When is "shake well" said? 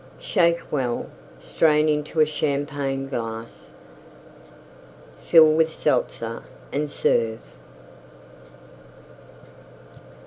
0.17-1.11